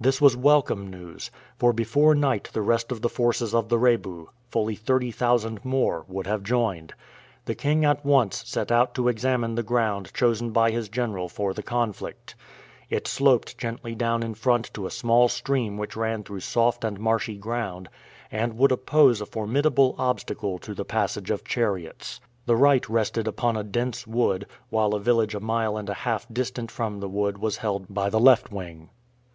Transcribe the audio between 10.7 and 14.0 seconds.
his general for the conflict. It sloped gently